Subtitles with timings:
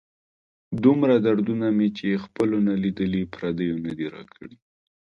[0.83, 4.55] دومره دردونه مې چې خپلو نه لیدلي، پردیو نه دي را کړي.